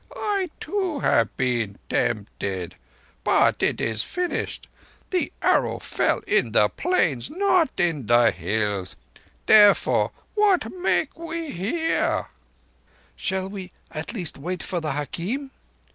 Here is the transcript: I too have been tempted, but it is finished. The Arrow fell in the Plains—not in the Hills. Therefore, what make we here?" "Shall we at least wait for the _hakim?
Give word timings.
I 0.15 0.49
too 0.59 1.01
have 1.01 1.37
been 1.37 1.77
tempted, 1.87 2.73
but 3.23 3.61
it 3.61 3.79
is 3.79 4.01
finished. 4.01 4.67
The 5.11 5.31
Arrow 5.43 5.77
fell 5.77 6.21
in 6.25 6.53
the 6.53 6.69
Plains—not 6.69 7.69
in 7.77 8.07
the 8.07 8.31
Hills. 8.31 8.95
Therefore, 9.45 10.11
what 10.33 10.73
make 10.73 11.19
we 11.19 11.51
here?" 11.51 12.29
"Shall 13.15 13.47
we 13.47 13.71
at 13.91 14.11
least 14.11 14.39
wait 14.39 14.63
for 14.63 14.81
the 14.81 14.93
_hakim? 14.93 15.51